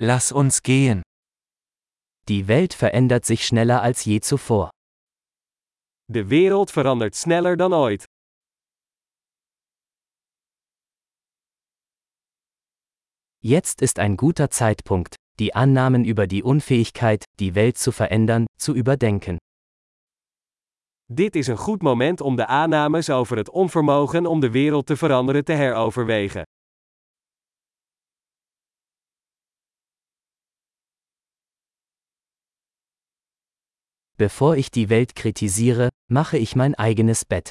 Lass 0.00 0.30
uns 0.30 0.62
gehen. 0.62 1.02
Die 2.28 2.46
Welt 2.46 2.72
verändert 2.72 3.24
sich 3.24 3.44
schneller 3.44 3.82
als 3.82 4.04
je 4.04 4.20
zuvor. 4.20 4.70
De 6.06 6.28
wereld 6.28 6.70
verandert 6.70 7.16
sneller 7.16 7.56
dan 7.56 7.72
ooit. 7.72 8.04
Jetzt 13.40 13.82
ist 13.82 13.98
ein 13.98 14.16
guter 14.16 14.50
Zeitpunkt, 14.50 15.16
die 15.40 15.54
Annahmen 15.54 16.04
über 16.04 16.28
die 16.28 16.44
Unfähigkeit, 16.44 17.24
die 17.40 17.56
Welt 17.56 17.76
zu 17.76 17.90
verändern, 17.90 18.46
zu 18.56 18.74
überdenken. 18.74 19.38
Dit 21.10 21.36
is 21.36 21.48
een 21.48 21.56
goed 21.56 21.82
moment 21.82 22.20
om 22.20 22.36
de 22.36 22.46
aannames 22.46 23.10
over 23.10 23.36
het 23.36 23.50
onvermogen 23.50 24.26
om 24.26 24.40
de 24.40 24.50
wereld 24.50 24.86
te 24.86 24.96
veranderen 24.96 25.44
te 25.44 25.52
heroverwegen. 25.52 26.44
Bevor 34.18 34.56
ich 34.56 34.72
die 34.72 34.88
Welt 34.88 35.14
kritisiere, 35.14 35.90
mache 36.10 36.38
ich 36.38 36.56
mein 36.56 36.74
eigenes 36.74 37.24
Bett. 37.24 37.50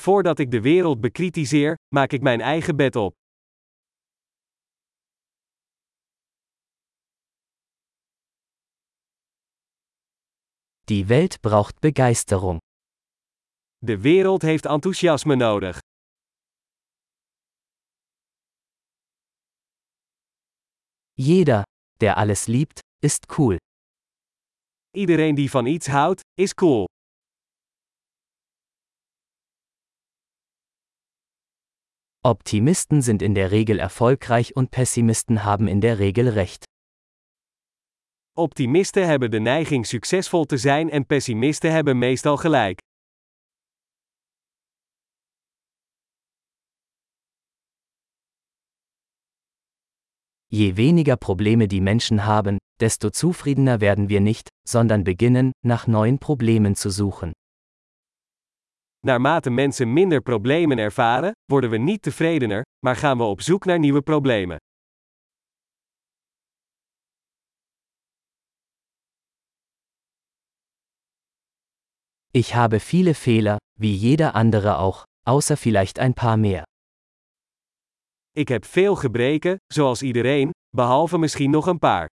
Voordat 0.00 0.38
ik 0.38 0.50
de 0.50 0.60
wereld 0.60 1.00
bekritiseer, 1.00 1.74
maak 1.94 2.12
ik 2.12 2.22
mijn 2.22 2.40
eigen 2.40 2.76
bed 2.76 2.96
op. 2.96 3.14
Die 10.84 11.06
Welt 11.06 11.40
braucht 11.40 11.78
Begeisterung. 11.80 12.58
De 13.78 13.98
wereld 13.98 14.42
heeft 14.42 14.66
enthousiasme 14.66 15.34
nodig. 15.34 15.78
Jeder, 21.12 21.62
der 21.98 22.14
alles 22.14 22.46
liebt, 22.46 22.80
ist 22.98 23.26
cool. 23.38 23.56
Iedereen 24.96 25.34
die 25.34 25.50
van 25.50 25.66
iets 25.66 25.86
houdt, 25.86 26.20
is 26.34 26.54
cool. 26.54 26.86
Optimisten 32.20 33.02
sind 33.02 33.22
in 33.22 33.34
der 33.34 33.50
Regel 33.50 33.78
erfolgreich 33.78 34.56
und 34.56 34.70
Pessimisten 34.70 35.44
haben 35.44 35.68
in 35.68 35.80
der 35.80 35.98
Regel 35.98 36.28
recht. 36.28 36.64
Optimisten 38.32 39.06
hebben 39.06 39.30
de 39.30 39.40
neiging 39.40 39.86
succesvol 39.86 40.44
te 40.44 40.56
zijn 40.56 40.90
en 40.90 41.06
pessimisten 41.06 41.72
hebben 41.72 41.98
meestal 41.98 42.36
gelijk. 42.36 42.78
Je 50.50 50.76
weniger 50.76 51.16
Probleme 51.16 51.66
die 51.66 51.80
Menschen 51.80 52.24
haben, 52.24 52.56
desto 52.80 53.10
zufriedener 53.10 53.80
werden 53.80 54.08
wir 54.08 54.20
nicht, 54.20 54.48
sondern 54.66 55.04
beginnen, 55.04 55.52
nach 55.62 55.86
neuen 55.86 56.18
Problemen 56.18 56.74
zu 56.74 56.90
suchen. 56.90 57.32
Naarmate 59.04 59.50
mensen 59.50 59.92
minder 59.92 60.20
problemen 60.20 60.78
ervaren, 60.78 61.32
worden 61.50 61.70
we 61.70 61.78
niet 61.78 62.02
tevredener, 62.02 62.62
maar 62.84 62.96
gaan 62.96 63.18
we 63.18 63.24
op 63.24 63.40
zoek 63.40 63.64
naar 63.64 63.78
nieuwe 63.78 64.02
problemen. 64.02 64.56
Ich 72.32 72.54
habe 72.54 72.80
viele 72.80 73.14
Fehler, 73.14 73.58
wie 73.78 73.96
jeder 73.96 74.34
andere 74.34 74.78
auch, 74.78 75.04
außer 75.26 75.56
vielleicht 75.56 75.98
ein 75.98 76.14
paar 76.14 76.36
mehr. 76.36 76.67
Ik 78.30 78.48
heb 78.48 78.64
veel 78.64 78.96
gebreken, 78.96 79.56
zoals 79.66 80.02
iedereen, 80.02 80.50
behalve 80.76 81.18
misschien 81.18 81.50
nog 81.50 81.66
een 81.66 81.78
paar. 81.78 82.08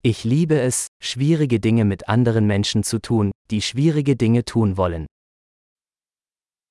Ich 0.00 0.22
liebe 0.22 0.60
es, 0.60 0.86
schwierige 1.02 1.58
Dinge 1.58 1.84
mit 1.84 2.04
anderen 2.04 2.46
Menschen 2.46 2.84
zu 2.84 2.98
tun, 2.98 3.30
die 3.46 3.60
schwierige 3.60 4.16
Dinge 4.16 4.42
tun 4.42 4.74
wollen. 4.74 5.04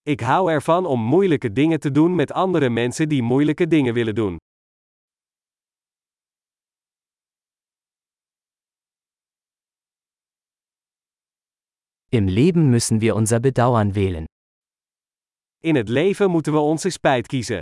Ik 0.01 0.19
hou 0.19 0.51
ervan 0.51 0.85
om 0.85 0.99
moeilijke 1.01 1.53
dingen 1.53 1.79
te 1.79 1.91
doen 1.91 2.15
met 2.15 2.31
andere 2.31 2.69
mensen 2.69 3.09
die 3.09 3.21
moeilijke 3.21 3.67
dingen 3.67 3.93
willen 3.93 4.15
doen. 4.15 4.37
Im 12.17 12.27
Leben 12.27 12.71
müssen 12.71 12.99
wir 12.99 13.15
unser 13.15 13.39
Bedauern 13.39 13.93
wählen. 13.93 14.25
In 15.61 15.75
het 15.75 15.87
leven 15.87 16.31
moeten 16.31 16.53
we 16.53 16.59
onze 16.59 16.89
spijt 16.89 17.27
kiezen. 17.27 17.61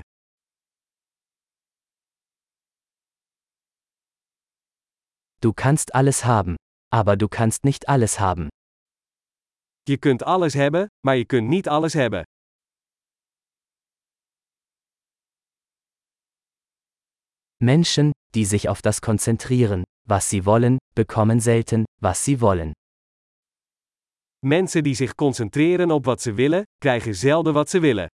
Du 5.42 5.52
kannst 5.54 5.94
alles 5.94 6.24
haben, 6.24 6.56
aber 6.90 7.18
du 7.18 7.28
kannst 7.28 7.66
nicht 7.66 7.90
alles 7.90 8.20
haben. 8.20 8.48
Je 9.90 9.98
kunt 9.98 10.24
alles 10.24 10.54
hebben, 10.54 10.88
maar 11.06 11.18
je 11.18 11.26
kunt 11.26 11.50
niet 11.50 11.68
alles 11.68 11.94
hebben. 11.94 12.24
Menschen, 17.58 18.12
die 18.34 18.46
sich 18.46 18.70
auf 18.70 18.82
das 18.82 19.02
konzentrieren, 19.02 19.84
was 20.08 20.30
sie 20.30 20.46
wollen, 20.46 20.78
bekommen 20.96 21.42
selten, 21.42 21.84
was 22.02 22.24
sie 22.24 22.40
wollen. 22.40 22.72
Mensen 24.48 24.84
die 24.84 24.96
zich 24.96 25.16
concentreren 25.16 25.92
op 25.92 26.06
wat 26.06 26.22
ze 26.22 26.34
willen, 26.34 26.64
krijgen 26.78 27.16
zelden 27.16 27.54
wat 27.54 27.70
ze 27.70 27.80
willen. 27.80 28.08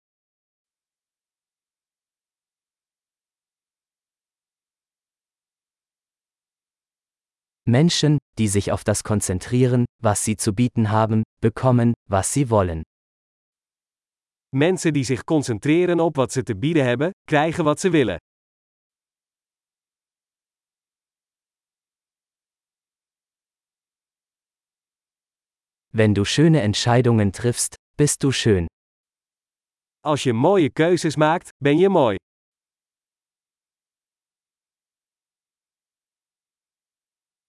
Menschen, 7.62 8.16
die 8.36 8.48
sich 8.48 8.70
auf 8.70 8.84
das 8.84 9.02
konzentrieren, 9.02 9.84
was 10.02 10.24
sie 10.24 10.36
zu 10.36 10.52
bieten 10.52 10.90
haben, 10.90 11.22
bekommen, 11.40 11.92
was 12.08 12.32
sie 12.32 12.48
wollen. 12.48 12.82
Mensen 14.56 14.92
die 14.92 15.04
zich 15.04 15.24
concentreren 15.24 16.00
op 16.00 16.16
wat 16.16 16.32
ze 16.32 16.42
te 16.42 16.56
bieden 16.56 16.84
hebben, 16.84 17.10
krijgen 17.24 17.64
wat 17.64 17.80
ze 17.80 17.90
willen. 17.90 18.18
Wenn 25.92 26.14
du 26.14 26.24
schöne 26.24 26.60
Entscheidungen 26.60 27.32
triffst, 27.32 27.74
bist 27.96 28.22
du 28.22 28.30
schön. 28.30 28.66
Als 30.04 30.22
je 30.24 30.32
mooie 30.32 30.70
keuzes 30.70 31.16
maakt, 31.16 31.50
ben 31.58 31.78
je 31.78 31.88
mooi. 31.88 32.16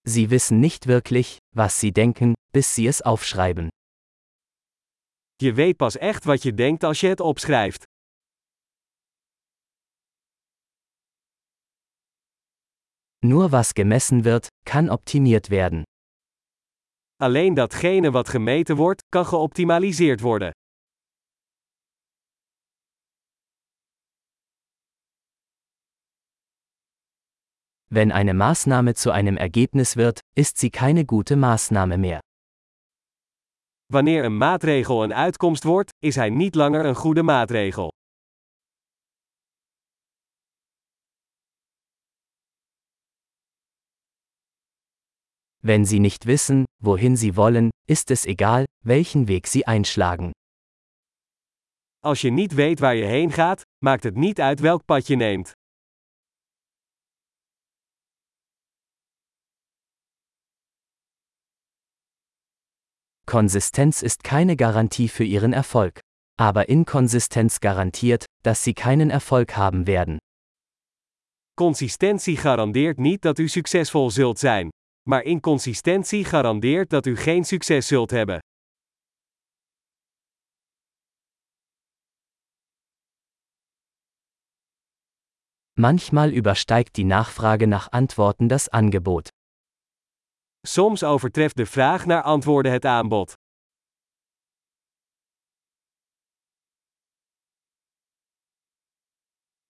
Sie 0.04 0.30
wissen 0.30 0.58
nicht 0.60 0.86
wirklich, 0.88 1.38
was 1.54 1.78
sie 1.78 1.92
denken, 1.92 2.34
bis 2.52 2.74
sie 2.74 2.88
es 2.88 3.00
aufschreiben. 3.02 3.70
Je 5.40 5.52
weet 5.54 5.76
pas 5.76 5.96
echt 5.96 6.24
wat 6.24 6.42
je 6.42 6.54
denkt 6.54 6.84
als 6.84 7.00
je 7.00 7.08
het 7.08 7.20
opschrijft. 7.20 7.84
Nur 13.24 13.50
was 13.50 13.72
gemessen 13.72 14.24
wird, 14.24 14.48
kann 14.64 14.90
optimiert 14.90 15.48
werden. 15.48 15.84
Alleen 17.22 17.54
datgene 17.54 18.10
wat 18.10 18.28
gemeten 18.28 18.76
wordt, 18.76 19.02
kan 19.08 19.26
geoptimaliseerd 19.26 20.20
worden. 20.20 20.50
Wenn 27.88 28.12
eine 28.12 28.34
Maßnahme 28.34 28.94
zu 28.94 29.10
einem 29.10 29.36
Ergebnis 29.36 29.94
wird, 29.96 30.20
ist 30.34 30.58
sie 30.58 30.70
keine 30.70 31.04
gute 31.04 31.36
Maßnahme 31.36 31.96
mehr. 31.96 32.20
Wanneer 33.92 34.24
een 34.24 34.36
maatregel 34.36 35.02
een 35.02 35.14
uitkomst 35.14 35.64
wordt, 35.64 35.90
is 35.98 36.14
hij 36.14 36.30
niet 36.30 36.54
langer 36.54 36.84
een 36.84 36.96
goede 36.96 37.22
maatregel. 37.22 37.90
Wenn 45.64 45.84
sie 45.84 46.00
nicht 46.00 46.26
wissen, 46.26 46.64
wohin 46.82 47.16
sie 47.16 47.36
wollen, 47.36 47.70
ist 47.88 48.10
es 48.10 48.26
egal, 48.26 48.66
welchen 48.84 49.28
Weg 49.28 49.46
sie 49.46 49.64
einschlagen. 49.66 50.32
Als 52.04 52.20
je 52.20 52.30
niet 52.30 52.54
weet 52.54 52.80
waar 52.80 52.94
je 52.94 53.04
heen 53.04 53.32
gaat, 53.32 53.62
maakt 53.84 54.02
het 54.02 54.14
niet 54.16 54.40
uit 54.40 54.60
welk 54.60 54.84
pad 54.84 55.06
je 55.06 55.16
neemt. 55.16 55.52
Konsistenz 63.24 64.02
ist 64.02 64.24
keine 64.24 64.56
Garantie 64.56 65.08
für 65.08 65.24
ihren 65.24 65.52
Erfolg. 65.52 66.00
Aber 66.38 66.68
Inkonsistenz 66.68 67.60
garantiert, 67.60 68.24
dass 68.42 68.64
sie 68.64 68.74
keinen 68.74 69.10
Erfolg 69.10 69.56
haben 69.56 69.86
werden. 69.86 70.18
Consistentie 71.54 72.36
garandeert 72.36 72.98
niet 72.98 73.22
dat 73.22 73.38
u 73.38 73.48
succesvol 73.48 74.10
zult 74.10 74.38
zijn 74.38 74.70
maar 75.02 75.22
inconsistentie 75.22 76.24
garandeert 76.24 76.90
dat 76.90 77.06
u 77.06 77.16
geen 77.16 77.44
succes 77.44 77.86
zult 77.86 78.10
hebben. 78.10 78.38
Manchmal 85.72 86.30
übersteigt 86.30 86.94
die 86.94 87.04
Nachfrage 87.04 87.66
nach 87.66 87.90
Antworten 87.90 88.48
das 88.48 88.68
Angebot. 88.68 89.28
Soms 90.66 91.02
overtreft 91.02 91.56
de 91.56 91.66
vraag 91.66 92.06
naar 92.06 92.22
antwoorden 92.22 92.72
het 92.72 92.84
aanbod. 92.84 93.32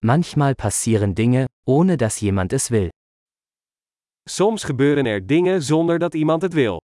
Manchmal 0.05 0.53
passieren 0.55 1.13
Dinge, 1.13 1.47
ohne 1.65 1.95
dass 1.95 2.19
jemand 2.19 2.53
es 2.53 2.69
will. 2.69 2.89
Soms 4.29 4.63
gebeuren 4.63 5.05
er 5.05 5.27
dingen 5.27 5.61
zonder 5.61 5.99
dat 5.99 6.13
iemand 6.13 6.41
het 6.41 6.53
wil. 6.53 6.77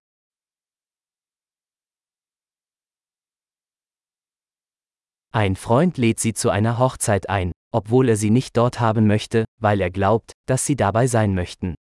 Ein 5.30 5.56
Freund 5.56 5.98
lädt 5.98 6.20
sie 6.20 6.34
zu 6.34 6.50
einer 6.50 6.78
Hochzeit 6.78 7.30
ein, 7.30 7.52
obwohl 7.72 8.10
er 8.10 8.16
sie 8.16 8.30
nicht 8.30 8.58
dort 8.58 8.80
haben 8.80 9.08
möchte, 9.08 9.46
weil 9.62 9.80
er 9.82 9.92
glaubt, 9.92 10.32
dass 10.46 10.66
sie 10.66 10.76
dabei 10.76 11.08
sein 11.08 11.34
möchten. 11.34 11.74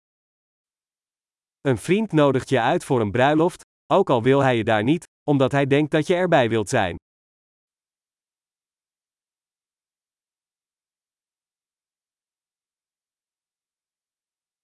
Een 1.61 1.77
vriend 1.77 2.11
nodigt 2.11 2.49
je 2.49 2.61
uit 2.61 2.83
voor 2.83 3.01
een 3.01 3.11
bruiloft, 3.11 3.61
ook 3.91 4.09
al 4.09 4.23
wil 4.23 4.39
hij 4.39 4.57
je 4.57 4.63
daar 4.63 4.83
niet, 4.83 5.03
omdat 5.29 5.51
hij 5.51 5.65
denkt 5.65 5.91
dat 5.91 6.07
je 6.07 6.15
erbij 6.15 6.49
wilt 6.49 6.69
zijn. 6.69 6.95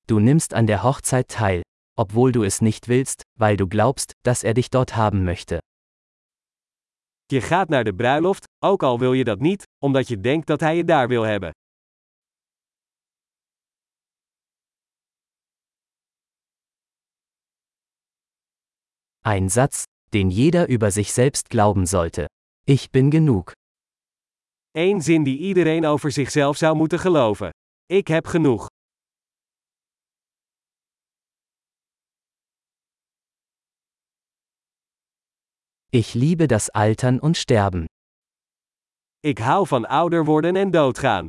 Du 0.08 0.20
nimmst 0.20 0.54
an 0.54 0.68
der 0.68 0.84
Hochzeit 0.84 1.28
teil, 1.28 1.64
obwohl 1.98 2.32
du 2.32 2.44
es 2.44 2.62
nicht 2.62 2.88
willst, 2.88 3.24
weil 3.40 3.58
du 3.58 3.68
glaubst, 3.68 4.14
dass 4.24 4.44
er 4.44 4.54
dich 4.54 4.70
dort 4.70 4.96
haben 4.96 5.24
möchte. 5.24 5.60
Je 7.32 7.42
gaat 7.42 7.70
naar 7.70 7.84
de 7.84 7.94
bruiloft, 7.94 8.46
ook 8.64 8.84
al 8.84 9.00
wil 9.00 9.14
je 9.14 9.24
dat 9.24 9.40
niet, 9.40 9.64
omdat 9.84 10.08
je 10.08 10.20
denkt 10.20 10.48
dat 10.48 10.60
hij 10.60 10.76
je 10.76 10.84
daar 10.84 11.08
wil 11.08 11.24
hebben. 11.24 11.52
Ein 19.22 19.50
Satz, 19.50 19.84
den 20.10 20.30
jeder 20.30 20.70
über 20.70 20.92
sich 20.92 21.12
selbst 21.12 21.50
glauben 21.50 21.88
sollte. 21.88 22.26
Ich 22.68 22.92
bin 22.92 23.10
genug. 23.12 23.52
Eén 24.72 25.02
zin 25.02 25.24
die 25.24 25.38
iedereen 25.38 25.86
over 25.86 26.12
zichzelf 26.12 26.58
zou 26.58 26.76
moeten 26.76 27.00
geloven. 27.00 27.50
Ik 27.86 28.08
heb 28.08 28.28
genoeg. 28.28 28.68
Ich 35.96 36.14
liebe 36.14 36.50
das 36.50 36.70
Altern 36.72 37.22
und 37.22 37.38
Sterben. 37.38 37.86
Ik 39.22 39.40
hou 39.40 39.66
van 39.68 39.86
ouder 39.86 40.26
worden 40.26 40.56
en 40.56 40.72
doodgaan. 40.72 41.28